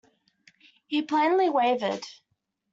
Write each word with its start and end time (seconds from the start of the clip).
He 0.87 1.03
plainly 1.03 1.47
wavered. 1.49 2.03